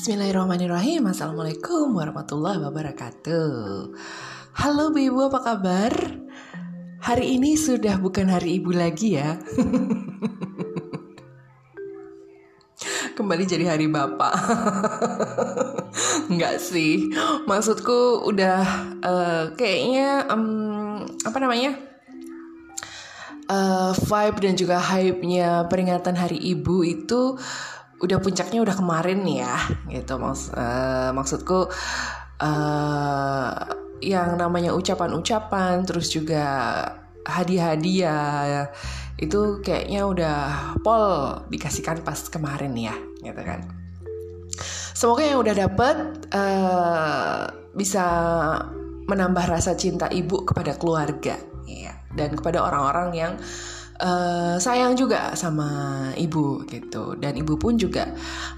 Bismillahirrahmanirrahim. 0.00 1.12
Assalamualaikum 1.12 1.92
warahmatullahi 1.92 2.56
wabarakatuh. 2.56 3.52
Halo 4.56 4.96
ibu 4.96 5.28
apa 5.28 5.44
kabar? 5.44 5.92
Hari 7.04 7.36
ini 7.36 7.52
sudah 7.52 8.00
bukan 8.00 8.32
hari 8.32 8.56
ibu 8.56 8.72
lagi 8.72 9.20
ya. 9.20 9.36
Kembali 13.20 13.44
jadi 13.44 13.76
hari 13.76 13.92
bapak. 13.92 14.32
Enggak 16.32 16.64
sih. 16.64 17.12
Maksudku 17.44 18.24
udah 18.24 18.64
uh, 19.04 19.52
Kayaknya 19.52 20.32
um, 20.32 21.04
Apa 21.28 21.44
namanya? 21.44 21.76
Uh, 23.52 23.92
vibe 24.08 24.48
dan 24.48 24.56
juga 24.56 24.80
hype-nya 24.80 25.68
peringatan 25.68 26.16
hari 26.16 26.40
ibu 26.40 26.88
itu 26.88 27.36
udah 28.00 28.18
puncaknya 28.18 28.64
udah 28.64 28.76
kemarin 28.76 29.20
ya 29.28 29.56
gitu. 29.92 30.16
Maks 30.16 30.50
uh, 30.56 31.12
maksudku 31.12 31.68
uh, 32.40 33.52
yang 34.00 34.40
namanya 34.40 34.72
ucapan-ucapan 34.72 35.84
terus 35.84 36.08
juga 36.08 36.44
hadiah-hadiah 37.28 38.72
itu 39.20 39.60
kayaknya 39.60 40.08
udah 40.08 40.38
pol 40.80 41.36
dikasihkan 41.52 42.00
pas 42.00 42.16
kemarin 42.32 42.72
ya 42.72 42.96
gitu 43.20 43.40
kan. 43.44 43.60
Semoga 44.96 45.22
yang 45.24 45.40
udah 45.40 45.54
dapet 45.56 45.96
uh, 46.32 47.44
bisa 47.76 48.04
menambah 49.08 49.44
rasa 49.48 49.76
cinta 49.76 50.08
ibu 50.08 50.44
kepada 50.44 50.76
keluarga 50.76 51.36
ya 51.68 51.94
dan 52.16 52.36
kepada 52.36 52.64
orang-orang 52.64 53.08
yang 53.16 53.32
uh, 53.36 53.79
sayang 54.56 54.96
juga 54.96 55.36
sama 55.36 55.68
ibu 56.16 56.64
gitu. 56.68 57.16
Dan 57.20 57.36
ibu 57.36 57.60
pun 57.60 57.76
juga 57.76 58.08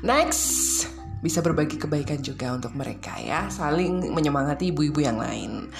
next 0.06 0.86
bisa 1.22 1.38
berbagi 1.38 1.78
kebaikan 1.78 2.22
juga 2.22 2.54
untuk 2.54 2.74
mereka 2.74 3.18
ya. 3.18 3.50
Saling 3.50 4.14
menyemangati 4.14 4.74
ibu-ibu 4.74 5.02
yang 5.02 5.18
lain. 5.18 5.70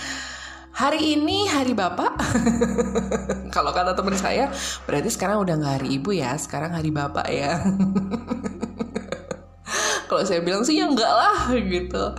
Hari 0.73 1.21
ini 1.21 1.45
hari 1.53 1.77
bapak. 1.77 2.17
Kalau 3.55 3.77
kata 3.77 3.93
teman 3.93 4.17
saya 4.17 4.49
berarti 4.89 5.13
sekarang 5.13 5.45
udah 5.45 5.55
nggak 5.61 5.75
hari 5.83 6.01
ibu 6.01 6.17
ya. 6.17 6.33
Sekarang 6.41 6.73
hari 6.73 6.89
bapak 6.89 7.29
ya. 7.29 7.61
Kalau 10.09 10.25
saya 10.25 10.41
bilang 10.41 10.65
sih 10.65 10.81
ya 10.81 10.89
enggak 10.89 11.13
lah 11.13 11.53
gitu. 11.53 12.17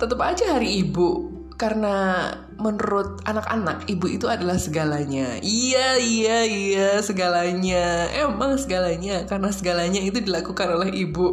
Tetap 0.00 0.18
aja 0.20 0.56
hari 0.56 0.88
ibu 0.88 1.35
karena 1.56 2.28
menurut 2.60 3.24
anak-anak 3.24 3.88
ibu 3.88 4.06
itu 4.12 4.28
adalah 4.28 4.60
segalanya. 4.60 5.40
Iya, 5.40 5.96
iya, 5.96 6.38
iya, 6.44 6.90
segalanya. 7.00 8.12
Emang 8.12 8.60
segalanya 8.60 9.24
karena 9.24 9.48
segalanya 9.48 10.00
itu 10.04 10.20
dilakukan 10.20 10.68
oleh 10.76 10.92
ibu. 10.92 11.32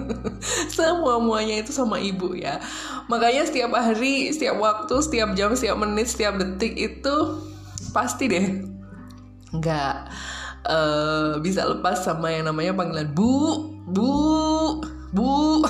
Semua 0.74 1.22
muanya 1.22 1.62
itu 1.62 1.70
sama 1.70 2.02
ibu 2.02 2.34
ya. 2.34 2.58
Makanya 3.06 3.46
setiap 3.46 3.70
hari, 3.78 4.34
setiap 4.34 4.58
waktu, 4.58 4.94
setiap 4.98 5.38
jam, 5.38 5.54
setiap 5.54 5.78
menit, 5.78 6.10
setiap 6.10 6.34
detik 6.34 6.74
itu 6.74 7.14
pasti 7.94 8.26
deh 8.26 8.74
nggak 9.54 9.94
uh, 10.66 11.38
bisa 11.38 11.62
lepas 11.62 12.02
sama 12.02 12.34
yang 12.34 12.50
namanya 12.50 12.74
panggilan 12.74 13.06
bu, 13.14 13.70
bu, 13.86 14.82
bu. 15.14 15.62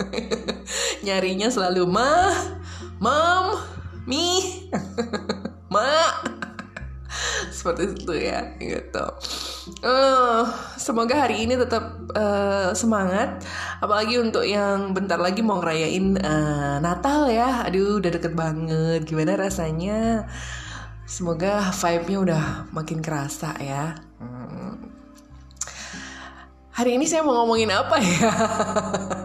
Nyarinya 1.08 1.48
selalu 1.48 1.88
mah 1.88 2.59
Mom, 3.00 3.56
mi, 4.04 4.60
mak, 5.72 6.20
seperti 7.48 7.96
itu 7.96 8.12
ya, 8.12 8.44
gitu. 8.60 9.06
Uh, 9.80 10.44
semoga 10.76 11.24
hari 11.24 11.48
ini 11.48 11.56
tetap 11.56 11.96
uh, 12.12 12.76
semangat, 12.76 13.40
apalagi 13.80 14.20
untuk 14.20 14.44
yang 14.44 14.92
bentar 14.92 15.16
lagi 15.16 15.40
mau 15.40 15.64
ngerayain 15.64 16.20
uh, 16.20 16.76
Natal 16.84 17.32
ya. 17.32 17.64
Aduh, 17.64 18.04
udah 18.04 18.20
deket 18.20 18.36
banget. 18.36 19.08
Gimana 19.08 19.48
rasanya? 19.48 20.28
Semoga 21.08 21.72
vibe-nya 21.72 22.18
udah 22.20 22.44
makin 22.68 23.00
kerasa 23.00 23.56
ya. 23.64 23.96
Hmm. 24.20 24.76
Hari 26.76 27.00
ini 27.00 27.08
saya 27.08 27.24
mau 27.24 27.32
ngomongin 27.32 27.72
apa 27.72 27.96
ya? 27.96 28.28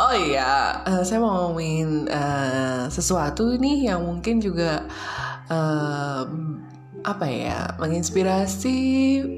Oh 0.00 0.16
iya, 0.16 0.80
uh, 0.88 1.04
saya 1.04 1.20
mau 1.20 1.52
ngomongin 1.52 2.08
uh, 2.08 2.88
sesuatu 2.88 3.52
nih 3.60 3.92
yang 3.92 4.00
mungkin 4.00 4.40
juga 4.40 4.88
uh, 5.52 6.24
apa 7.04 7.26
ya, 7.28 7.76
menginspirasi, 7.76 8.80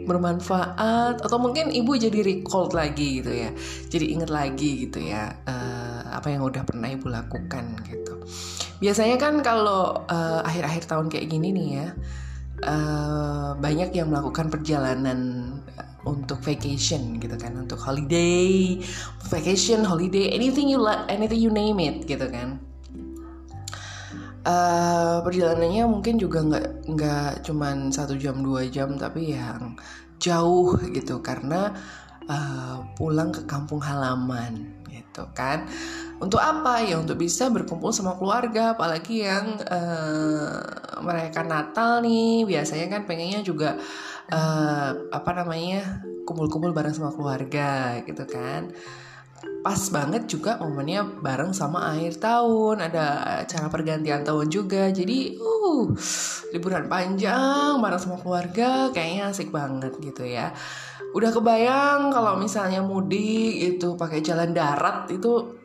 bermanfaat, 0.06 1.18
atau 1.18 1.38
mungkin 1.42 1.74
ibu 1.74 1.98
jadi 1.98 2.22
recall 2.22 2.70
lagi 2.70 3.18
gitu 3.18 3.34
ya, 3.34 3.50
jadi 3.90 4.06
inget 4.14 4.30
lagi 4.30 4.86
gitu 4.86 5.02
ya 5.02 5.34
uh, 5.50 6.14
apa 6.14 6.30
yang 6.30 6.46
udah 6.46 6.62
pernah 6.62 6.86
ibu 6.86 7.10
lakukan 7.10 7.82
gitu. 7.82 8.22
Biasanya 8.78 9.18
kan 9.18 9.42
kalau 9.42 10.06
uh, 10.06 10.46
akhir-akhir 10.46 10.86
tahun 10.86 11.10
kayak 11.10 11.26
gini 11.26 11.50
nih 11.50 11.68
ya, 11.74 11.88
uh, 12.66 13.58
banyak 13.58 13.90
yang 13.94 14.10
melakukan 14.10 14.48
perjalanan 14.48 15.50
untuk 16.02 16.42
vacation 16.42 17.22
gitu 17.22 17.38
kan 17.38 17.54
untuk 17.54 17.78
holiday 17.78 18.74
vacation 19.30 19.86
holiday 19.86 20.34
anything 20.34 20.66
you 20.66 20.82
like 20.82 21.06
anything 21.06 21.38
you 21.38 21.50
name 21.50 21.78
it 21.78 22.02
gitu 22.06 22.26
kan. 22.26 22.58
Uh, 24.42 25.22
perjalanannya 25.22 25.86
mungkin 25.86 26.18
juga 26.18 26.42
nggak 26.42 26.66
nggak 26.90 27.46
cuman 27.46 27.94
satu 27.94 28.18
jam 28.18 28.42
dua 28.42 28.66
jam 28.66 28.98
tapi 28.98 29.38
yang 29.38 29.78
jauh 30.18 30.74
gitu. 30.90 31.22
Karena 31.22 31.70
uh, 32.26 32.82
pulang 32.98 33.30
ke 33.30 33.46
kampung 33.46 33.78
halaman 33.78 34.82
gitu 34.90 35.28
kan 35.36 35.70
untuk 36.22 36.38
apa 36.38 36.78
ya? 36.86 37.02
Untuk 37.02 37.18
bisa 37.18 37.50
berkumpul 37.50 37.90
sama 37.90 38.14
keluarga 38.14 38.78
apalagi 38.78 39.26
yang 39.26 39.58
uh, 39.66 40.62
mereka 41.02 41.42
Natal 41.42 41.98
nih. 42.00 42.46
Biasanya 42.46 42.86
kan 42.86 43.02
pengennya 43.04 43.42
juga 43.42 43.74
uh, 44.30 44.90
apa 45.10 45.30
namanya 45.34 46.06
kumpul-kumpul 46.22 46.70
bareng 46.70 46.94
sama 46.94 47.10
keluarga 47.10 47.98
gitu 48.06 48.22
kan. 48.30 48.70
Pas 49.66 49.78
banget 49.90 50.30
juga 50.30 50.58
momennya 50.62 51.02
bareng 51.18 51.50
sama 51.50 51.90
akhir 51.90 52.22
tahun. 52.22 52.86
Ada 52.86 53.06
acara 53.42 53.66
pergantian 53.66 54.22
tahun 54.22 54.46
juga. 54.46 54.94
Jadi 54.94 55.34
uh 55.42 55.90
liburan 56.54 56.86
panjang 56.86 57.82
bareng 57.82 57.98
sama 57.98 58.22
keluarga 58.22 58.94
kayaknya 58.94 59.34
asik 59.34 59.50
banget 59.50 59.98
gitu 59.98 60.22
ya. 60.22 60.54
Udah 61.12 61.28
kebayang 61.28 62.08
kalau 62.08 62.40
misalnya 62.40 62.80
mudik 62.80 63.76
itu 63.76 63.98
pakai 64.00 64.24
jalan 64.24 64.56
darat 64.56 65.10
itu 65.12 65.60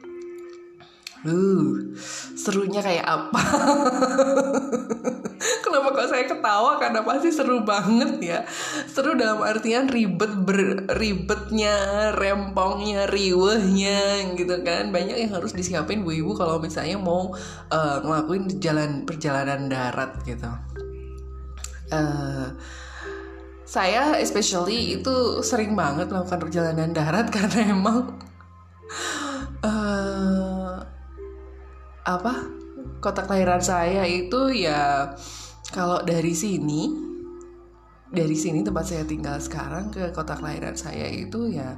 Uh, 1.28 1.92
serunya 2.40 2.80
kayak 2.80 3.04
apa? 3.04 3.42
Kenapa 5.64 5.88
kok 5.92 6.08
saya 6.08 6.24
ketawa? 6.24 6.80
Karena 6.80 7.04
pasti 7.04 7.30
seru 7.36 7.68
banget 7.68 8.24
ya. 8.24 8.40
Seru 8.88 9.20
dalam 9.20 9.44
artian 9.44 9.92
ribet 9.92 10.32
ber, 10.48 10.88
ribetnya, 10.96 12.10
rempongnya, 12.16 13.12
riwehnya 13.12 14.34
gitu 14.40 14.56
kan. 14.64 14.96
Banyak 14.96 15.20
yang 15.20 15.32
harus 15.36 15.52
disiapin 15.52 16.08
bu 16.08 16.16
ibu 16.16 16.32
kalau 16.34 16.64
misalnya 16.64 16.96
mau 16.96 17.36
uh, 17.70 17.98
ngelakuin 18.02 18.48
jalan 18.64 19.04
perjalanan 19.04 19.68
darat 19.68 20.16
gitu. 20.24 20.48
Uh, 21.92 22.56
saya 23.68 24.16
especially 24.24 24.96
itu 24.96 25.44
sering 25.44 25.76
banget 25.76 26.08
melakukan 26.08 26.40
perjalanan 26.40 26.96
darat 26.96 27.28
karena 27.36 27.76
emang 27.76 28.16
apa 32.08 32.48
kota 33.04 33.28
kelahiran 33.28 33.60
saya 33.60 34.08
itu 34.08 34.56
ya 34.56 35.12
kalau 35.76 36.00
dari 36.08 36.32
sini 36.32 36.88
dari 38.08 38.40
sini 38.40 38.64
tempat 38.64 38.88
saya 38.88 39.04
tinggal 39.04 39.36
sekarang 39.44 39.92
ke 39.92 40.16
kota 40.16 40.40
kelahiran 40.40 40.80
saya 40.80 41.12
itu 41.12 41.52
ya 41.52 41.76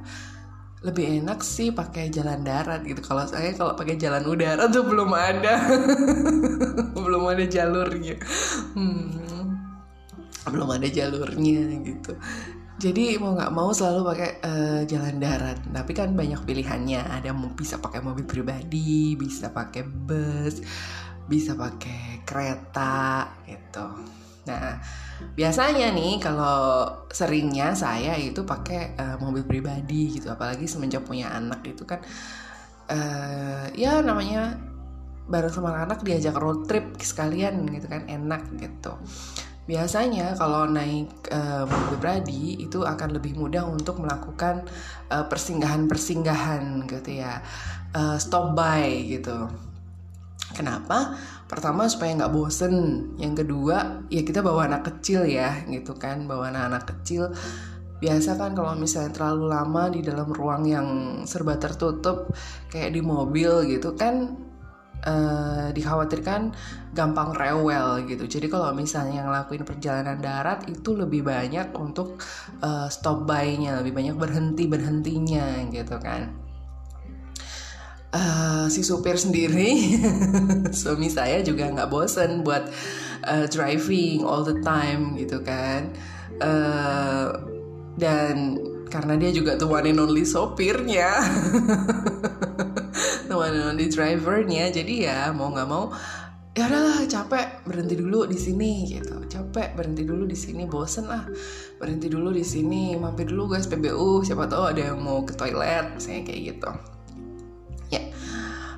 lebih 0.80 1.20
enak 1.20 1.44
sih 1.44 1.76
pakai 1.76 2.08
jalan 2.08 2.40
darat 2.40 2.80
gitu. 2.88 3.04
Kalau 3.04 3.28
saya 3.28 3.52
kalau 3.52 3.76
pakai 3.76 4.00
jalan 4.00 4.24
udara 4.24 4.64
tuh 4.72 4.80
belum 4.80 5.12
ada. 5.12 5.60
Belum 6.96 7.28
ada 7.28 7.44
jalurnya. 7.44 8.16
Hmm, 8.72 9.20
belum 10.48 10.68
ada 10.72 10.88
jalurnya 10.88 11.60
gitu 11.84 12.16
jadi 12.80 13.20
mau 13.20 13.36
nggak 13.36 13.52
mau 13.52 13.68
selalu 13.76 14.00
pakai 14.08 14.30
uh, 14.40 14.80
jalan 14.88 15.20
darat. 15.20 15.60
Tapi 15.68 15.92
kan 15.92 16.16
banyak 16.16 16.40
pilihannya. 16.48 17.04
Ada 17.20 17.36
mau 17.36 17.52
bisa 17.52 17.76
pakai 17.76 18.00
mobil 18.00 18.24
pribadi 18.24 19.14
bisa 19.20 19.52
pakai 19.52 19.84
bus 19.84 20.64
bisa 21.28 21.54
pakai 21.54 22.24
kereta 22.24 23.28
gitu. 23.44 23.86
Nah 24.48 24.80
biasanya 25.36 25.92
nih 25.92 26.16
kalau 26.18 26.88
seringnya 27.12 27.76
saya 27.76 28.16
itu 28.16 28.42
pakai 28.48 28.96
uh, 28.96 29.16
mobil 29.20 29.44
pribadi 29.44 30.16
gitu. 30.16 30.32
Apalagi 30.32 30.64
semenjak 30.64 31.04
punya 31.04 31.36
anak 31.36 31.60
itu 31.68 31.84
kan 31.84 32.00
uh, 32.88 33.68
ya 33.76 34.00
namanya 34.00 34.56
bareng 35.30 35.52
sama 35.52 35.70
anak 35.76 36.02
diajak 36.02 36.34
road 36.34 36.66
trip 36.66 36.98
sekalian 36.98 37.62
gitu 37.70 37.86
kan 37.86 38.02
enak 38.10 38.50
gitu 38.58 38.98
biasanya 39.68 40.34
kalau 40.34 40.66
naik 40.66 41.10
uh, 41.30 41.68
mobil 41.68 41.86
pribadi 41.94 42.58
itu 42.64 42.82
akan 42.82 43.16
lebih 43.16 43.36
mudah 43.36 43.68
untuk 43.68 44.00
melakukan 44.00 44.66
uh, 45.12 45.24
persinggahan-persinggahan 45.28 46.88
gitu 46.88 47.10
ya. 47.20 47.44
Uh, 47.92 48.16
stop 48.16 48.56
by 48.56 48.86
gitu. 49.06 49.50
Kenapa? 50.50 51.14
Pertama 51.46 51.86
supaya 51.86 52.16
nggak 52.16 52.34
bosen. 52.34 52.74
Yang 53.20 53.44
kedua 53.46 54.06
ya 54.10 54.22
kita 54.26 54.42
bawa 54.42 54.66
anak 54.66 54.86
kecil 54.90 55.26
ya 55.26 55.62
gitu 55.70 55.94
kan. 55.94 56.26
Bawa 56.26 56.50
anak-anak 56.50 56.84
kecil. 56.96 57.30
Biasa 58.00 58.40
kan 58.40 58.56
kalau 58.56 58.74
misalnya 58.80 59.12
terlalu 59.12 59.44
lama 59.52 59.92
di 59.92 60.00
dalam 60.00 60.32
ruang 60.32 60.64
yang 60.64 60.88
serba 61.28 61.60
tertutup 61.60 62.32
kayak 62.72 62.96
di 62.96 63.04
mobil 63.04 63.68
gitu 63.68 63.92
kan 63.92 64.49
uh, 65.06 65.68
dikhawatirkan 65.72 66.52
gampang 66.92 67.30
rewel 67.32 68.04
gitu. 68.04 68.26
Jadi 68.26 68.46
kalau 68.50 68.74
misalnya 68.74 69.24
ngelakuin 69.24 69.64
perjalanan 69.64 70.18
darat 70.18 70.66
itu 70.66 70.92
lebih 70.96 71.24
banyak 71.24 71.72
untuk 71.76 72.20
uh, 72.60 72.88
stop 72.90 73.24
by-nya, 73.24 73.80
lebih 73.80 73.94
banyak 73.94 74.16
berhenti 74.18 74.64
berhentinya 74.66 75.64
gitu 75.70 75.96
kan. 76.02 76.30
Uh, 78.10 78.66
si 78.66 78.82
supir 78.82 79.14
sendiri, 79.14 79.94
suami 80.82 81.06
saya 81.06 81.46
juga 81.46 81.70
nggak 81.70 81.90
bosen 81.94 82.42
buat 82.42 82.66
uh, 83.22 83.46
driving 83.46 84.26
all 84.26 84.42
the 84.42 84.58
time 84.66 85.14
gitu 85.14 85.38
kan. 85.46 85.94
Uh, 86.42 87.38
dan 87.94 88.58
karena 88.90 89.14
dia 89.14 89.30
juga 89.30 89.54
tuh 89.54 89.70
one 89.70 89.94
and 89.94 90.02
only 90.02 90.26
sopirnya 90.26 91.22
one 93.40 93.56
and 93.56 93.64
only 93.64 93.88
drivernya 93.88 94.68
jadi 94.68 94.94
ya 95.08 95.18
mau 95.32 95.48
nggak 95.48 95.68
mau 95.68 95.88
ya 96.50 96.66
udahlah 96.66 97.06
capek 97.06 97.62
berhenti 97.62 97.94
dulu 97.94 98.26
di 98.26 98.34
sini 98.34 98.84
gitu. 98.90 99.22
Capek 99.30 99.78
berhenti 99.78 100.02
dulu 100.02 100.26
di 100.26 100.34
sini 100.34 100.66
bosen 100.66 101.06
lah. 101.06 101.24
Berhenti 101.78 102.10
dulu 102.10 102.34
di 102.34 102.42
sini 102.42 102.98
mampir 102.98 103.30
dulu 103.30 103.54
guys 103.54 103.70
PBU 103.70 104.26
siapa 104.26 104.50
tahu 104.50 104.74
ada 104.74 104.92
yang 104.92 104.98
mau 104.98 105.22
ke 105.22 105.32
toilet 105.38 105.94
misalnya 105.94 106.26
kayak 106.26 106.40
gitu. 106.52 106.70
Ya 107.94 108.02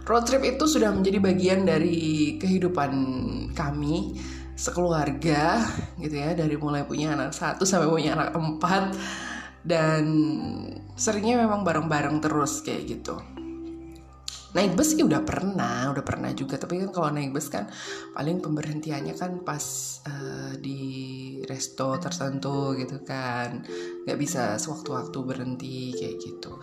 road 0.05 0.29
trip 0.29 0.45
itu 0.45 0.65
sudah 0.69 0.93
menjadi 0.93 1.19
bagian 1.19 1.65
dari 1.65 2.37
kehidupan 2.37 2.93
kami 3.57 4.21
sekeluarga 4.53 5.65
gitu 5.97 6.13
ya. 6.13 6.37
Dari 6.37 6.55
mulai 6.61 6.85
punya 6.85 7.17
anak 7.17 7.33
satu 7.33 7.65
sampai 7.65 7.89
punya 7.89 8.15
anak 8.15 8.37
empat. 8.37 8.95
Dan 9.63 10.05
seringnya 10.99 11.39
memang 11.39 11.63
bareng-bareng 11.63 12.19
terus 12.19 12.67
kayak 12.67 12.83
gitu 12.99 13.15
naik 14.53 14.77
bus 14.77 14.93
sih 14.93 15.01
udah 15.01 15.25
pernah 15.25 15.89
udah 15.93 16.05
pernah 16.05 16.31
juga. 16.37 16.61
Tapi 16.61 16.85
kan 16.85 16.91
kalau 16.93 17.09
naik 17.13 17.33
bus 17.33 17.49
kan 17.49 17.69
paling 18.13 18.45
pemberhentiannya 18.45 19.15
kan 19.17 19.41
pas 19.45 19.65
uh, 20.07 20.53
di 20.61 20.81
resto 21.49 21.97
tertentu 21.97 22.77
gitu 22.77 23.01
kan. 23.03 23.65
Nggak 24.05 24.19
bisa 24.21 24.61
sewaktu-waktu 24.61 25.19
berhenti 25.25 25.97
kayak 25.97 26.17
gitu. 26.21 26.61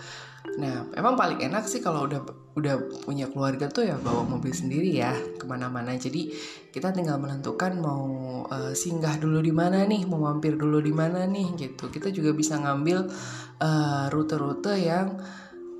Nah 0.57 0.87
emang 0.95 1.19
paling 1.19 1.39
enak 1.43 1.67
sih 1.67 1.83
kalau 1.83 2.07
udah 2.07 2.21
udah 2.55 3.03
punya 3.05 3.29
keluarga 3.31 3.71
tuh 3.71 3.87
ya 3.87 3.95
bawa 3.99 4.25
mobil 4.25 4.53
sendiri 4.53 4.89
ya 4.93 5.13
ke 5.37 5.45
mana-mana. 5.49 5.93
Jadi 5.97 6.31
kita 6.69 6.93
tinggal 6.93 7.17
menentukan 7.17 7.77
mau 7.81 8.05
uh, 8.45 8.73
singgah 8.73 9.17
dulu 9.17 9.41
di 9.41 9.53
mana 9.53 9.83
nih 9.85 10.05
mau 10.05 10.21
mampir 10.21 10.55
dulu 10.55 10.77
di 10.79 10.93
mana 10.93 11.25
nih 11.25 11.57
gitu. 11.57 11.89
Kita 11.89 12.13
juga 12.13 12.31
bisa 12.37 12.57
ngambil 12.61 13.09
eh, 13.59 14.05
rute-rute 14.13 14.73
uh, 14.73 14.79
yang 14.79 15.07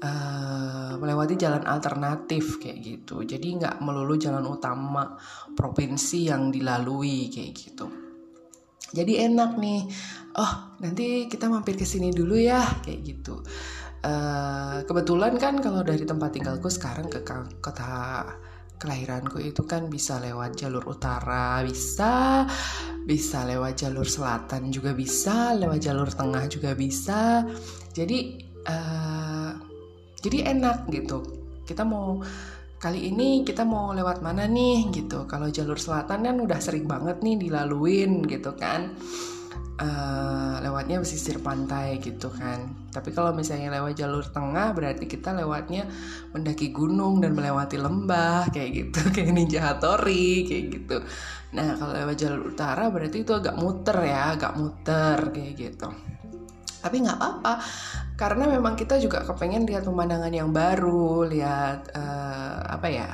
uh, 0.04 0.94
melewati 1.00 1.36
jalan 1.36 1.64
alternatif 1.68 2.60
kayak 2.60 2.80
gitu. 2.80 3.24
Jadi 3.24 3.60
nggak 3.60 3.84
melulu 3.84 4.16
jalan 4.16 4.46
utama 4.48 5.16
provinsi 5.54 6.32
yang 6.32 6.50
dilalui 6.52 7.28
kayak 7.32 7.52
gitu. 7.56 7.86
Jadi 8.90 9.22
enak 9.22 9.52
nih. 9.60 9.82
Oh 10.40 10.80
nanti 10.82 11.28
kita 11.28 11.52
mampir 11.52 11.76
ke 11.76 11.86
sini 11.86 12.10
dulu 12.10 12.40
ya 12.40 12.64
kayak 12.82 13.00
gitu. 13.06 13.44
Uh, 14.00 14.80
kebetulan 14.88 15.36
kan 15.36 15.60
kalau 15.60 15.84
dari 15.84 16.08
tempat 16.08 16.32
tinggalku 16.32 16.72
sekarang 16.72 17.12
ke 17.12 17.20
kota 17.60 18.24
kelahiranku 18.80 19.44
itu 19.44 19.68
kan 19.68 19.92
bisa 19.92 20.24
lewat 20.24 20.56
jalur 20.56 20.88
utara 20.88 21.60
bisa 21.68 22.48
bisa 23.04 23.44
lewat 23.44 23.76
jalur 23.76 24.08
selatan 24.08 24.72
juga 24.72 24.96
bisa 24.96 25.52
lewat 25.52 25.84
jalur 25.84 26.08
tengah 26.08 26.48
juga 26.48 26.72
bisa. 26.80 27.44
Jadi 27.92 28.40
uh, 28.64 29.52
jadi 30.20 30.52
enak 30.56 30.92
gitu. 30.92 31.24
Kita 31.64 31.88
mau 31.88 32.20
kali 32.80 33.12
ini 33.12 33.44
kita 33.44 33.68
mau 33.68 33.92
lewat 33.92 34.24
mana 34.24 34.48
nih? 34.48 34.88
gitu. 34.92 35.28
Kalau 35.28 35.52
jalur 35.52 35.76
selatan 35.76 36.24
kan 36.28 36.38
udah 36.40 36.60
sering 36.64 36.88
banget 36.88 37.20
nih 37.20 37.36
dilaluin 37.40 38.24
gitu 38.28 38.56
kan. 38.56 38.96
Uh, 39.80 40.60
lewatnya 40.60 41.00
pesisir 41.00 41.40
pantai 41.40 42.04
gitu 42.04 42.28
kan. 42.28 42.68
Tapi 42.92 43.16
kalau 43.16 43.32
misalnya 43.32 43.80
lewat 43.80 43.96
jalur 43.96 44.28
tengah 44.28 44.76
berarti 44.76 45.08
kita 45.08 45.32
lewatnya 45.32 45.88
mendaki 46.36 46.76
gunung 46.76 47.24
dan 47.24 47.32
melewati 47.32 47.80
lembah 47.80 48.52
kayak 48.52 48.70
gitu. 48.76 49.00
Kayak 49.16 49.32
ninja 49.40 49.60
hatori 49.64 50.44
kayak 50.44 50.66
gitu. 50.76 50.98
Nah 51.56 51.80
kalau 51.80 51.96
lewat 51.96 52.16
jalur 52.20 52.42
utara 52.52 52.92
berarti 52.92 53.24
itu 53.24 53.32
agak 53.32 53.56
muter 53.56 53.98
ya 54.04 54.36
agak 54.36 54.60
muter 54.60 55.32
kayak 55.32 55.54
gitu. 55.56 55.88
Tapi 56.84 56.96
nggak 57.08 57.16
apa-apa 57.16 57.54
karena 58.20 58.52
memang 58.52 58.76
kita 58.76 59.00
juga 59.00 59.24
kepengen 59.24 59.64
lihat 59.64 59.88
pemandangan 59.88 60.36
yang 60.36 60.52
baru 60.52 61.24
lihat 61.24 61.96
uh, 61.96 62.68
apa 62.68 62.88
ya 62.92 63.08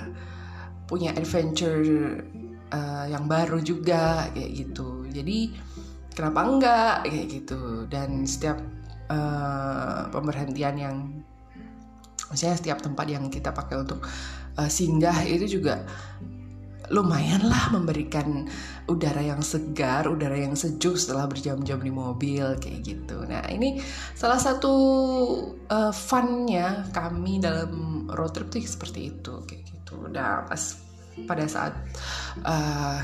punya 0.89 1.13
adventure 1.13 2.25
uh, 2.73 3.05
yang 3.05 3.29
baru 3.29 3.61
juga 3.61 4.25
kayak 4.33 4.51
gitu. 4.65 5.05
Jadi 5.13 5.53
kenapa 6.09 6.39
enggak 6.41 6.95
kayak 7.05 7.25
gitu. 7.29 7.85
Dan 7.85 8.25
setiap 8.25 8.57
uh, 9.13 10.09
pemberhentian 10.09 10.73
yang 10.73 10.97
maksudnya 12.25 12.57
setiap 12.57 12.81
tempat 12.81 13.05
yang 13.05 13.29
kita 13.29 13.53
pakai 13.53 13.85
untuk 13.85 14.01
uh, 14.57 14.69
singgah 14.69 15.21
itu 15.21 15.61
juga 15.61 15.85
lumayan 16.93 17.45
lah 17.45 17.73
memberikan 17.73 18.45
udara 18.85 19.21
yang 19.21 19.41
segar, 19.41 20.05
udara 20.05 20.37
yang 20.37 20.53
sejuk 20.53 20.97
setelah 20.99 21.25
berjam-jam 21.25 21.81
di 21.81 21.89
mobil 21.89 22.45
kayak 22.61 22.81
gitu. 22.85 23.25
Nah 23.25 23.45
ini 23.49 23.81
salah 24.13 24.37
satu 24.37 24.73
uh, 25.69 25.93
funnya 25.93 26.85
kami 26.93 27.41
dalam 27.41 28.05
road 28.11 28.33
trip 28.37 28.53
tuh 28.53 28.61
seperti 28.61 29.13
itu 29.13 29.33
kayak 29.49 29.63
gitu. 29.65 30.05
Nah 30.11 30.45
pas 30.45 30.61
pada 31.25 31.45
saat 31.47 31.73
uh, 32.43 32.99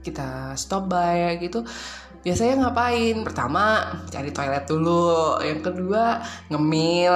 kita 0.00 0.56
stop 0.56 0.88
by 0.88 1.36
gitu 1.40 1.64
biasanya 2.20 2.68
ngapain? 2.68 3.24
Pertama 3.24 3.96
cari 4.08 4.30
toilet 4.32 4.64
dulu. 4.68 5.40
Yang 5.40 5.60
kedua 5.72 6.20
ngemil. 6.52 7.14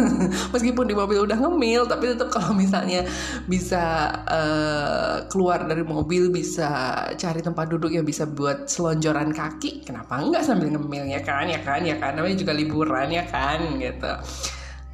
Meskipun 0.54 0.84
di 0.90 0.94
mobil 0.94 1.22
udah 1.22 1.38
ngemil 1.38 1.86
tapi 1.86 2.14
tetap 2.14 2.28
kalau 2.34 2.54
misalnya 2.54 3.06
bisa 3.46 4.10
uh, 4.26 5.26
keluar 5.30 5.66
dari 5.66 5.86
mobil 5.86 6.34
bisa 6.34 7.02
cari 7.14 7.40
tempat 7.40 7.70
duduk 7.70 7.94
yang 7.94 8.06
bisa 8.06 8.26
buat 8.26 8.66
selonjoran 8.66 9.30
kaki 9.30 9.86
kenapa 9.86 10.18
enggak 10.18 10.42
sambil 10.42 10.74
ngemil? 10.74 11.06
Ya 11.06 11.22
kan 11.22 11.46
ya 11.46 11.62
kan 11.62 11.86
ya 11.86 11.96
kan. 11.98 12.18
Namanya 12.18 12.36
juga 12.38 12.52
liburan 12.54 13.08
ya 13.14 13.24
kan 13.30 13.78
gitu. 13.78 14.12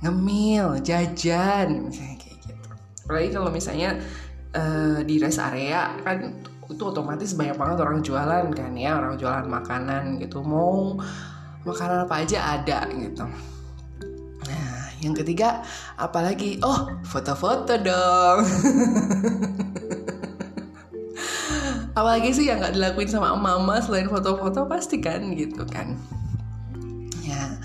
Ngemil 0.04 0.84
jajan 0.84 1.88
misalnya 1.88 2.16
kayak 2.20 2.38
gitu. 2.44 2.68
Apalagi 3.08 3.28
kalau 3.32 3.48
misalnya 3.48 3.96
uh, 4.52 5.00
di 5.00 5.16
rest 5.16 5.40
area 5.40 5.96
kan 6.04 6.32
itu 6.66 6.82
otomatis 6.82 7.34
banyak 7.38 7.54
banget 7.54 7.78
orang 7.82 7.98
jualan 8.02 8.46
kan 8.50 8.72
ya 8.74 8.98
orang 8.98 9.14
jualan 9.14 9.46
makanan 9.46 10.18
gitu. 10.22 10.42
Mau 10.42 10.98
makanan 11.62 12.06
apa 12.06 12.14
aja 12.22 12.58
ada 12.58 12.86
gitu. 12.90 13.26
Nah 14.46 14.90
yang 15.02 15.14
ketiga 15.14 15.62
apalagi? 15.94 16.58
Oh 16.62 16.90
foto-foto 17.06 17.74
dong. 17.78 18.38
Apalagi 21.96 22.28
sih 22.28 22.44
yang 22.44 22.60
nggak 22.60 22.76
dilakuin 22.76 23.08
sama 23.08 23.32
mama 23.32 23.80
selain 23.80 24.04
foto-foto 24.04 24.68
pasti 24.68 25.00
kan 25.00 25.32
gitu 25.32 25.64
kan. 25.64 25.96
Ya 27.24 27.56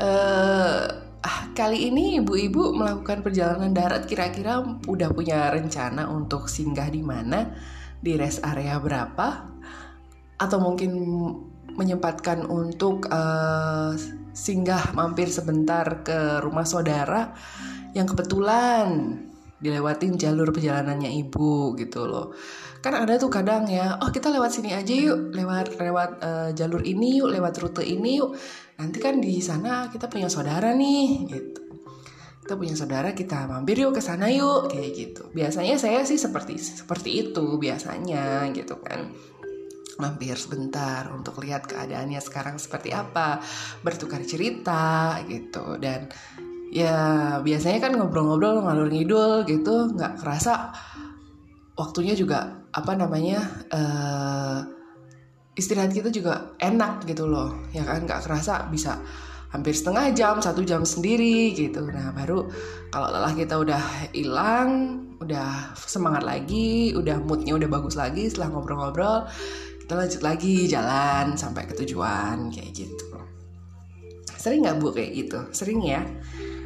uh, 0.00 1.01
kali 1.52 1.92
ini 1.92 2.16
ibu-ibu 2.20 2.72
melakukan 2.72 3.20
perjalanan 3.20 3.76
darat 3.76 4.08
kira-kira 4.08 4.64
udah 4.88 5.08
punya 5.12 5.52
rencana 5.52 6.08
untuk 6.08 6.48
singgah 6.48 6.88
di 6.88 7.04
mana? 7.04 7.52
Di 8.00 8.16
rest 8.16 8.40
area 8.40 8.80
berapa? 8.80 9.52
Atau 10.40 10.58
mungkin 10.58 10.90
menyempatkan 11.76 12.48
untuk 12.48 13.08
uh, 13.12 13.92
singgah 14.32 14.96
mampir 14.96 15.28
sebentar 15.28 16.00
ke 16.00 16.40
rumah 16.40 16.64
saudara 16.64 17.36
yang 17.92 18.08
kebetulan 18.08 19.20
dilewatin 19.60 20.16
jalur 20.16 20.50
perjalanannya 20.50 21.12
ibu 21.22 21.76
gitu 21.78 22.08
loh 22.08 22.34
kan 22.82 22.98
ada 22.98 23.14
tuh 23.14 23.30
kadang 23.30 23.70
ya 23.70 23.94
oh 24.02 24.10
kita 24.10 24.26
lewat 24.26 24.50
sini 24.58 24.74
aja 24.74 24.90
yuk 24.90 25.30
lewat 25.30 25.78
lewat 25.78 26.10
uh, 26.18 26.50
jalur 26.50 26.82
ini 26.82 27.22
yuk 27.22 27.30
lewat 27.30 27.62
rute 27.62 27.86
ini 27.86 28.18
yuk. 28.18 28.34
Nanti 28.82 28.98
kan 28.98 29.22
di 29.22 29.38
sana 29.38 29.86
kita 29.86 30.10
punya 30.10 30.26
saudara 30.26 30.74
nih 30.74 31.30
gitu. 31.30 31.62
Kita 32.42 32.58
punya 32.58 32.74
saudara 32.74 33.14
kita 33.14 33.46
mampir 33.46 33.78
yuk 33.78 33.94
ke 33.94 34.02
sana 34.02 34.26
yuk 34.34 34.74
kayak 34.74 34.90
gitu. 34.98 35.22
Biasanya 35.30 35.78
saya 35.78 36.02
sih 36.02 36.18
seperti 36.18 36.58
seperti 36.58 37.30
itu 37.30 37.54
biasanya 37.62 38.50
gitu 38.50 38.74
kan. 38.82 39.14
Mampir 40.02 40.34
sebentar 40.34 41.06
untuk 41.14 41.38
lihat 41.38 41.70
keadaannya 41.70 42.18
sekarang 42.18 42.58
seperti 42.58 42.90
apa, 42.90 43.38
bertukar 43.86 44.26
cerita 44.26 45.22
gitu. 45.30 45.78
Dan 45.78 46.10
ya 46.74 47.38
biasanya 47.38 47.78
kan 47.78 47.94
ngobrol-ngobrol 47.94 48.66
ngalur 48.66 48.90
ngidul 48.90 49.46
gitu 49.46 49.94
nggak 49.94 50.18
kerasa 50.18 50.74
waktunya 51.78 52.12
juga 52.16 52.68
apa 52.72 52.92
namanya 52.96 53.40
uh, 53.72 54.60
istirahat 55.52 55.92
kita 55.92 56.08
juga 56.08 56.56
enak 56.60 57.04
gitu 57.08 57.28
loh 57.28 57.68
ya 57.72 57.84
kan? 57.84 58.04
Nggak 58.04 58.24
kerasa 58.28 58.68
bisa 58.72 59.00
hampir 59.52 59.76
setengah 59.76 60.16
jam 60.16 60.40
satu 60.40 60.64
jam 60.64 60.82
sendiri 60.82 61.52
gitu. 61.52 61.84
Nah 61.92 62.12
baru 62.16 62.48
kalau 62.88 63.08
lelah 63.12 63.36
kita 63.36 63.60
udah 63.60 64.12
hilang 64.16 65.00
udah 65.20 65.76
semangat 65.76 66.26
lagi 66.26 66.96
udah 66.96 67.20
moodnya 67.22 67.54
udah 67.54 67.68
bagus 67.70 67.94
lagi 67.94 68.26
setelah 68.26 68.50
ngobrol-ngobrol 68.50 69.30
kita 69.84 69.94
lanjut 69.94 70.22
lagi 70.24 70.66
jalan 70.66 71.36
sampai 71.38 71.68
ke 71.68 71.76
tujuan 71.84 72.48
kayak 72.48 72.72
gitu. 72.74 73.06
Sering 74.40 74.66
nggak 74.66 74.82
bu 74.82 74.90
kayak 74.90 75.12
gitu? 75.14 75.38
Sering 75.54 75.84
ya 75.84 76.02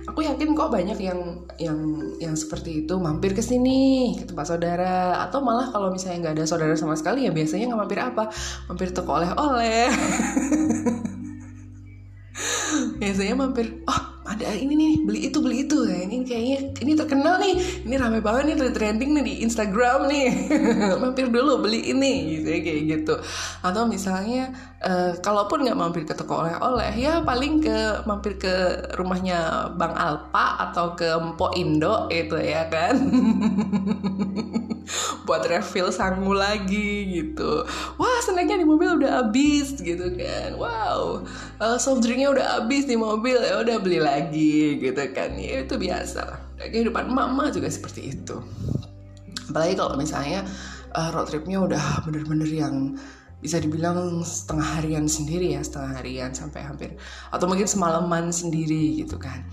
aku 0.06 0.22
yakin 0.22 0.54
kok 0.54 0.70
banyak 0.70 0.98
yang 1.02 1.20
yang 1.58 1.78
yang 2.22 2.34
seperti 2.38 2.86
itu. 2.86 2.94
Mampir 2.96 3.34
ke 3.34 3.42
sini 3.42 4.14
ke 4.16 4.24
tempat 4.24 4.46
saudara. 4.48 5.20
Atau 5.26 5.42
malah 5.42 5.68
kalau 5.70 5.92
misalnya 5.92 6.30
nggak 6.30 6.34
ada 6.40 6.44
saudara 6.46 6.74
sama 6.78 6.94
sekali 6.96 7.26
ya 7.26 7.32
biasanya 7.34 7.68
nggak 7.70 7.80
mampir 7.84 8.00
apa? 8.00 8.30
Mampir 8.70 8.94
toko 8.94 9.18
oleh-oleh. 9.20 9.90
Biasanya 13.00 13.34
mampir 13.36 13.80
oh 13.88 14.15
ada 14.36 14.52
ini 14.52 14.76
nih 14.76 14.92
beli 15.00 15.20
itu 15.32 15.38
beli 15.40 15.64
itu. 15.64 15.88
Ya 15.88 16.04
ini 16.04 16.20
kayaknya 16.28 16.58
ini 16.84 16.92
terkenal 16.92 17.40
nih. 17.40 17.56
Ini 17.88 17.94
rame 17.96 18.20
banget 18.20 18.52
nih 18.52 18.72
trending 18.76 19.10
nih 19.16 19.24
di 19.24 19.34
Instagram 19.48 20.12
nih. 20.12 20.26
Mampir 21.00 21.32
dulu 21.32 21.64
beli 21.64 21.88
ini 21.88 22.36
gitu 22.36 22.48
ya 22.52 22.60
kayak 22.60 22.82
gitu. 22.84 23.14
Atau 23.64 23.88
misalnya 23.88 24.52
uh, 24.84 25.16
kalaupun 25.24 25.64
nggak 25.64 25.78
mampir 25.78 26.04
ke 26.04 26.12
toko 26.12 26.44
oleh-oleh 26.44 26.92
ya 27.00 27.24
paling 27.24 27.64
ke 27.64 28.04
mampir 28.04 28.36
ke 28.36 28.54
rumahnya 29.00 29.72
Bang 29.80 29.96
Alpa 29.96 30.68
atau 30.68 30.92
ke 30.92 31.08
Mpo 31.16 31.56
Indo 31.56 32.12
itu 32.12 32.36
ya 32.36 32.68
kan. 32.68 33.00
Buat 35.26 35.42
refill 35.50 35.90
sangu 35.90 36.30
lagi 36.30 37.18
gitu. 37.18 37.66
wah 37.98 38.05
snacknya 38.36 38.60
di 38.60 38.68
mobil 38.68 39.00
udah 39.00 39.24
habis 39.24 39.72
gitu 39.80 40.12
kan. 40.12 40.60
Wow. 40.60 41.24
Soft 41.80 42.04
drinknya 42.04 42.36
udah 42.36 42.60
habis 42.60 42.84
di 42.84 43.00
mobil 43.00 43.40
ya 43.40 43.64
udah 43.64 43.80
beli 43.80 43.96
lagi 43.96 44.76
gitu 44.76 45.00
kan. 45.16 45.32
Ya 45.40 45.64
itu 45.64 45.80
biasa. 45.80 46.20
Lah 46.60 46.68
kehidupan 46.68 47.08
mama 47.08 47.48
juga 47.48 47.72
seperti 47.72 48.12
itu. 48.12 48.36
Apalagi 49.48 49.80
kalau 49.80 49.96
misalnya 49.96 50.44
uh, 50.92 51.08
road 51.16 51.32
tripnya 51.32 51.64
udah 51.64 52.04
bener-bener 52.04 52.48
yang 52.52 53.00
bisa 53.40 53.60
dibilang 53.60 54.24
setengah 54.24 54.80
harian 54.80 55.04
sendiri 55.04 55.54
ya 55.54 55.60
setengah 55.60 56.00
harian 56.00 56.32
sampai 56.32 56.64
hampir 56.64 56.96
atau 57.28 57.44
mungkin 57.44 57.68
semalaman 57.68 58.32
sendiri 58.32 58.96
gitu 58.96 59.20
kan 59.20 59.44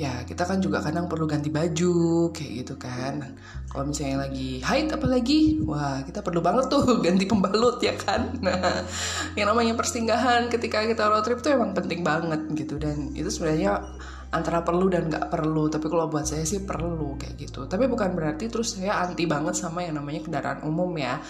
ya 0.00 0.24
kita 0.24 0.48
kan 0.48 0.64
juga 0.64 0.80
kadang 0.80 1.12
perlu 1.12 1.28
ganti 1.28 1.52
baju 1.52 2.32
kayak 2.32 2.64
gitu 2.64 2.74
kan. 2.80 3.36
Kalau 3.68 3.84
misalnya 3.84 4.24
lagi 4.24 4.64
haid 4.64 4.88
apalagi 4.96 5.60
wah 5.60 6.00
kita 6.00 6.24
perlu 6.24 6.40
banget 6.40 6.72
tuh 6.72 6.82
ganti 7.04 7.28
pembalut 7.28 7.76
ya 7.84 7.92
kan? 8.00 8.32
Nah 8.40 8.88
yang 9.36 9.52
namanya 9.52 9.76
persinggahan 9.76 10.48
ketika 10.48 10.88
kita 10.88 11.04
road 11.04 11.20
trip 11.28 11.44
tuh 11.44 11.52
emang 11.52 11.76
penting 11.76 12.00
banget 12.00 12.40
gitu. 12.56 12.80
Dan 12.80 13.12
itu 13.12 13.28
sebenarnya 13.28 13.84
antara 14.32 14.64
perlu 14.64 14.88
dan 14.88 15.12
nggak 15.12 15.28
perlu. 15.28 15.68
Tapi 15.68 15.86
kalau 15.92 16.08
buat 16.08 16.24
saya 16.24 16.48
sih 16.48 16.64
perlu 16.64 17.20
kayak 17.20 17.36
gitu. 17.36 17.68
Tapi 17.68 17.84
bukan 17.84 18.16
berarti 18.16 18.48
terus 18.48 18.80
saya 18.80 19.04
anti 19.04 19.28
banget 19.28 19.52
sama 19.52 19.84
yang 19.84 20.00
namanya 20.00 20.24
kendaraan 20.24 20.64
umum 20.64 20.96
ya. 20.96 21.20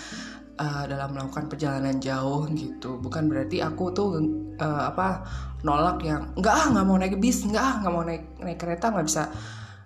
Uh, 0.60 0.84
dalam 0.84 1.16
melakukan 1.16 1.48
perjalanan 1.48 1.96
jauh 1.98 2.44
gitu. 2.52 3.00
Bukan 3.00 3.32
berarti 3.32 3.64
aku 3.64 3.96
tuh 3.96 4.20
uh, 4.60 4.92
apa 4.92 5.24
nolak 5.64 6.00
yang 6.04 6.32
enggak 6.36 6.54
ah 6.56 6.66
nggak 6.72 6.86
mau 6.86 6.96
naik 6.96 7.16
bis 7.20 7.44
enggak 7.44 7.64
ah 7.64 7.74
nggak 7.84 7.92
mau 7.92 8.04
naik 8.04 8.24
naik 8.40 8.58
kereta 8.60 8.92
nggak 8.92 9.06
bisa 9.08 9.24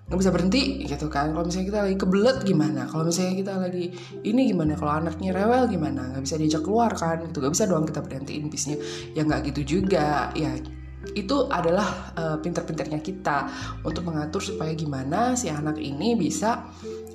nggak 0.04 0.20
bisa 0.20 0.30
berhenti 0.36 0.84
gitu 0.84 1.08
kan. 1.08 1.32
Kalau 1.32 1.48
misalnya 1.48 1.66
kita 1.72 1.80
lagi 1.88 1.96
kebelet 1.96 2.38
gimana? 2.44 2.84
Kalau 2.84 3.08
misalnya 3.08 3.34
kita 3.40 3.52
lagi 3.56 3.84
ini 4.20 4.52
gimana? 4.52 4.76
Kalau 4.76 4.92
anaknya 5.00 5.32
rewel 5.32 5.64
gimana? 5.64 6.12
Nggak 6.12 6.22
bisa 6.28 6.36
diajak 6.36 6.60
keluar 6.60 6.92
kan 6.92 7.24
gitu. 7.24 7.40
Nggak 7.40 7.52
bisa 7.56 7.64
doang 7.64 7.88
kita 7.88 8.00
berhentiin 8.04 8.44
bisnya. 8.52 8.76
Ya 9.16 9.24
nggak 9.24 9.48
gitu 9.48 9.80
juga. 9.80 10.28
Ya 10.36 10.60
itu 11.12 11.36
adalah 11.52 12.12
uh, 12.16 12.36
pinter-pinternya 12.40 13.00
kita 13.04 13.48
untuk 13.84 14.08
mengatur 14.08 14.40
supaya 14.40 14.72
gimana 14.72 15.36
si 15.36 15.52
anak 15.52 15.76
ini 15.76 16.16
bisa 16.16 16.64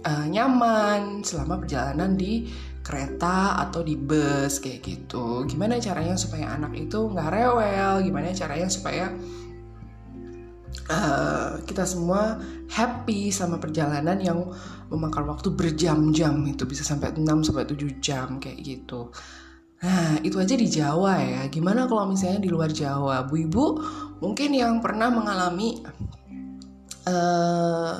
uh, 0.05 0.25
nyaman 0.29 1.25
selama 1.25 1.57
perjalanan 1.61 2.13
di 2.13 2.45
kereta 2.89 3.61
atau 3.61 3.85
di 3.85 3.93
bus 3.93 4.57
kayak 4.57 4.81
gitu 4.81 5.45
gimana 5.45 5.77
caranya 5.77 6.17
supaya 6.17 6.57
anak 6.57 6.73
itu 6.73 6.97
nggak 6.97 7.29
rewel 7.29 8.01
gimana 8.01 8.33
caranya 8.33 8.65
supaya 8.65 9.13
uh, 10.89 11.61
kita 11.69 11.85
semua 11.85 12.41
happy 12.73 13.29
sama 13.29 13.61
perjalanan 13.61 14.17
yang 14.17 14.49
memakan 14.89 15.29
waktu 15.29 15.53
berjam-jam 15.53 16.41
itu 16.49 16.65
bisa 16.65 16.81
sampai 16.81 17.13
6 17.13 17.21
sampai 17.45 17.69
7 17.69 18.01
jam 18.01 18.41
kayak 18.41 18.57
gitu 18.65 19.13
Nah, 19.79 20.19
itu 20.27 20.35
aja 20.35 20.59
di 20.59 20.67
Jawa 20.67 21.23
ya. 21.23 21.41
Gimana 21.47 21.87
kalau 21.87 22.03
misalnya 22.11 22.43
di 22.43 22.51
luar 22.51 22.67
Jawa? 22.67 23.23
Bu 23.23 23.39
Ibu 23.47 23.65
mungkin 24.19 24.51
yang 24.51 24.83
pernah 24.83 25.07
mengalami 25.07 25.79
uh, 27.07 27.95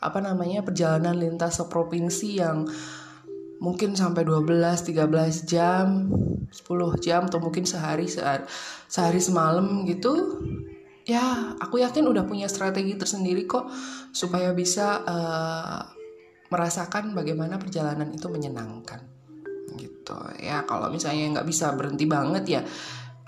apa 0.00 0.18
namanya 0.22 0.62
perjalanan 0.62 1.18
lintas 1.18 1.58
provinsi 1.66 2.38
yang 2.38 2.62
mungkin 3.60 3.92
sampai 3.92 4.24
12 4.24 4.48
13 4.48 5.44
jam 5.44 6.08
10 6.48 7.04
jam 7.04 7.28
atau 7.28 7.38
mungkin 7.38 7.68
sehari 7.68 8.08
sehari, 8.08 8.48
sehari 8.88 9.20
semalam 9.20 9.84
gitu 9.84 10.40
ya 11.04 11.54
aku 11.60 11.80
yakin 11.80 12.08
udah 12.08 12.24
punya 12.24 12.48
strategi 12.48 12.96
tersendiri 12.96 13.44
kok 13.44 13.68
supaya 14.10 14.50
bisa 14.56 15.04
uh, 15.04 15.80
merasakan 16.50 17.14
bagaimana 17.14 17.56
perjalanan 17.62 18.10
itu 18.10 18.26
menyenangkan 18.26 19.00
gitu. 19.78 20.18
Ya 20.42 20.66
kalau 20.66 20.90
misalnya 20.90 21.38
nggak 21.38 21.46
bisa 21.46 21.70
berhenti 21.78 22.04
banget 22.10 22.44
ya 22.46 22.60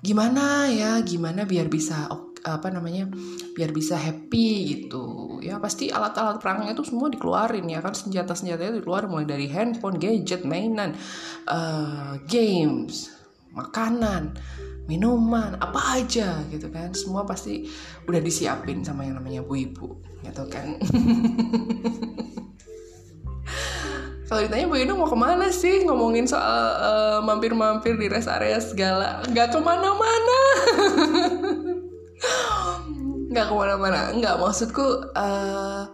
gimana 0.03 0.67
ya 0.67 0.99
gimana 1.07 1.47
biar 1.47 1.71
bisa 1.71 2.11
apa 2.43 2.69
namanya 2.71 3.07
biar 3.55 3.71
bisa 3.71 3.95
happy 3.95 4.49
gitu. 4.75 5.39
Ya 5.43 5.59
pasti 5.63 5.91
alat-alat 5.91 6.43
perangnya 6.43 6.75
itu 6.75 6.83
semua 6.87 7.09
dikeluarin 7.09 7.67
ya 7.71 7.79
kan 7.79 7.95
senjata-senjatanya 7.95 8.83
dikeluarin 8.83 9.11
mulai 9.11 9.27
dari 9.27 9.47
handphone 9.47 9.99
gadget 9.99 10.43
mainan 10.43 10.95
uh, 11.47 12.19
games 12.27 13.11
makanan 13.53 14.35
minuman 14.91 15.55
apa 15.63 16.03
aja 16.03 16.43
gitu 16.51 16.67
kan. 16.71 16.91
Semua 16.93 17.23
pasti 17.23 17.67
udah 18.11 18.19
disiapin 18.19 18.83
sama 18.83 19.07
yang 19.07 19.23
namanya 19.23 19.47
bu 19.47 19.55
ibu 19.55 19.89
gitu 20.27 20.45
kan. 20.51 20.79
Kalau 24.33 24.49
ditanya 24.49 24.65
Bu 24.65 24.81
Inu 24.81 24.97
mau 24.97 25.05
ke 25.05 25.13
mana 25.13 25.53
sih 25.53 25.85
ngomongin 25.85 26.25
soal 26.25 26.65
uh, 26.81 27.21
mampir-mampir 27.21 28.01
di 28.01 28.09
rest 28.09 28.33
area 28.33 28.57
segala 28.65 29.21
nggak 29.29 29.53
ke 29.53 29.61
mana-mana 29.61 30.41
nggak 33.33 33.49
ke 33.49 33.55
mana-mana. 33.57 34.13
Nggak 34.13 34.37
maksudku 34.39 35.11
uh, 35.17 35.89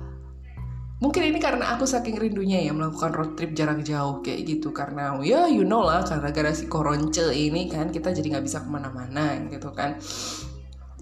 mungkin 0.98 1.22
ini 1.30 1.38
karena 1.38 1.78
aku 1.78 1.86
saking 1.86 2.18
rindunya 2.18 2.58
ya 2.66 2.74
melakukan 2.74 3.14
road 3.14 3.32
trip 3.38 3.54
jarak 3.54 3.86
jauh 3.86 4.20
kayak 4.20 4.44
gitu. 4.44 4.74
Karena 4.74 5.14
ya 5.22 5.46
you 5.46 5.62
know 5.62 5.86
lah 5.86 6.02
karena 6.02 6.34
gara 6.34 6.50
si 6.50 6.66
koronce 6.66 7.30
ini 7.30 7.70
kan 7.70 7.94
kita 7.94 8.10
jadi 8.10 8.38
nggak 8.38 8.44
bisa 8.50 8.62
ke 8.62 8.68
mana-mana 8.68 9.38
gitu 9.48 9.70
kan 9.70 9.96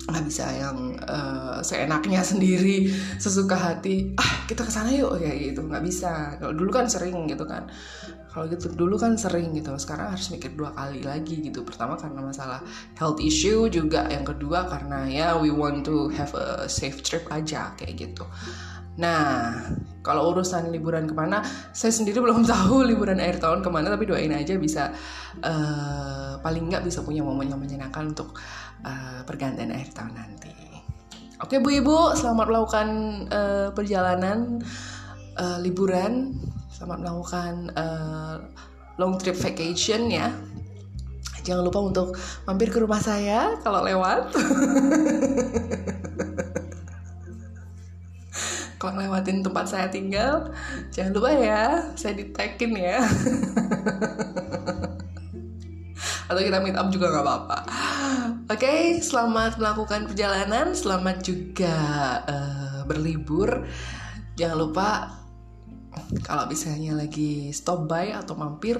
nggak 0.07 0.25
bisa 0.27 0.47
yang 0.55 0.95
uh, 1.03 1.59
seenaknya 1.61 2.23
sendiri 2.23 2.87
sesuka 3.19 3.59
hati. 3.59 4.15
Ah 4.15 4.47
kita 4.47 4.63
ke 4.63 4.71
sana 4.71 4.95
yuk 4.95 5.19
kayak 5.19 5.53
gitu. 5.53 5.67
Nggak 5.67 5.83
bisa. 5.83 6.39
Kalau 6.39 6.55
dulu 6.55 6.71
kan 6.71 6.87
sering 6.87 7.27
gitu 7.27 7.43
kan. 7.43 7.67
Kalau 8.31 8.47
gitu 8.53 8.71
dulu 8.73 8.95
kan 9.01 9.19
sering 9.19 9.51
gitu. 9.57 9.75
Sekarang 9.81 10.15
harus 10.15 10.31
mikir 10.31 10.55
dua 10.55 10.71
kali 10.77 11.03
lagi 11.03 11.43
gitu. 11.43 11.67
Pertama 11.67 11.99
karena 11.99 12.23
masalah 12.23 12.63
health 12.95 13.19
issue 13.19 13.67
juga 13.67 14.07
yang 14.07 14.23
kedua 14.23 14.71
karena 14.71 15.09
ya 15.11 15.29
we 15.37 15.51
want 15.51 15.83
to 15.83 16.07
have 16.15 16.31
a 16.39 16.71
safe 16.71 17.03
trip 17.03 17.27
aja 17.33 17.75
kayak 17.75 17.99
gitu 17.99 18.25
Nah, 18.97 19.53
kalau 20.01 20.31
urusan 20.33 20.71
liburan 20.71 21.05
ke 21.11 21.15
mana, 21.17 21.43
saya 21.75 21.93
sendiri 21.93 22.23
belum 22.23 22.47
tahu 22.53 22.87
liburan 22.87 23.19
akhir 23.21 23.43
tahun 23.43 23.61
ke 23.61 23.71
mana, 23.73 23.93
tapi 23.93 24.09
doain 24.09 24.33
aja 24.33 24.55
bisa 24.57 24.95
uh, 25.43 26.39
paling 26.41 26.71
nggak 26.71 26.85
bisa 26.87 27.03
punya 27.03 27.27
momen 27.27 27.51
yang 27.51 27.61
menyenangkan 27.61 28.15
untuk 28.15 28.39
uh, 28.87 29.21
pergantian 29.27 29.75
akhir 29.75 29.93
tahun 29.93 30.15
nanti. 30.15 30.55
Oke 31.37 31.61
Bu 31.61 31.69
Ibu, 31.69 32.17
selamat 32.17 32.47
melakukan 32.49 32.89
uh, 33.29 33.69
perjalanan 33.77 34.57
uh, 35.37 35.59
liburan, 35.61 36.33
selamat 36.73 36.99
melakukan 37.05 37.53
uh, 37.77 38.41
long 38.97 39.21
trip 39.21 39.37
vacation 39.37 40.09
ya. 40.09 40.33
Jangan 41.45 41.63
lupa 41.63 41.79
untuk 41.85 42.09
mampir 42.49 42.73
ke 42.73 42.81
rumah 42.81 42.99
saya 43.05 43.61
kalau 43.61 43.85
lewat. 43.85 44.33
kalau 48.77 49.01
lewatin 49.01 49.41
tempat 49.41 49.65
saya 49.73 49.89
tinggal 49.89 50.53
jangan 50.93 51.13
lupa 51.17 51.31
ya 51.33 51.65
saya 51.97 52.15
ditekin 52.17 52.73
ya. 52.77 53.01
Atau 56.27 56.43
kita 56.43 56.59
meet 56.59 56.75
up 56.75 56.91
juga 56.91 57.15
nggak 57.15 57.25
apa-apa. 57.25 57.59
Oke 58.51 58.67
okay, 58.67 58.81
selamat 58.99 59.63
melakukan 59.63 60.11
perjalanan 60.11 60.75
selamat 60.75 61.23
juga 61.23 61.77
uh, 62.27 62.81
berlibur. 62.85 63.63
Jangan 64.37 64.59
lupa 64.59 64.89
kalau 66.23 66.45
misalnya 66.45 66.93
lagi 66.93 67.51
stop 67.57 67.89
by 67.89 68.13
atau 68.13 68.37
mampir 68.37 68.77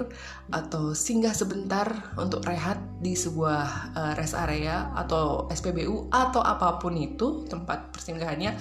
atau 0.53 0.93
singgah 0.93 1.33
sebentar 1.33 2.13
untuk 2.15 2.45
rehat 2.45 2.77
di 3.01 3.17
sebuah 3.17 3.95
uh, 3.97 4.13
rest 4.13 4.37
area 4.37 4.93
atau 4.93 5.49
SPBU 5.49 6.13
atau 6.13 6.45
apa 6.45 6.77
pun 6.77 6.93
itu 6.93 7.43
tempat 7.49 7.89
persinggahannya 7.89 8.53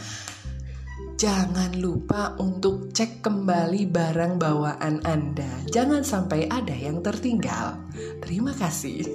jangan 1.17 1.73
lupa 1.81 2.37
untuk 2.37 2.93
cek 2.93 3.25
kembali 3.25 3.89
barang 3.89 4.37
bawaan 4.37 5.01
Anda. 5.05 5.65
Jangan 5.69 6.05
sampai 6.05 6.49
ada 6.49 6.73
yang 6.73 7.01
tertinggal. 7.01 7.81
Terima 8.21 8.53
kasih. 8.53 9.05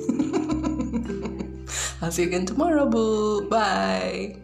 I'll 2.01 2.09
see 2.09 2.25
you 2.25 2.33
again 2.33 2.49
tomorrow, 2.49 2.89
Bu. 2.89 3.45
Bye. 3.45 4.41